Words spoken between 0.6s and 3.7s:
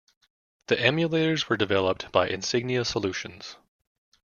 The emulators were developed by Insignia Solutions.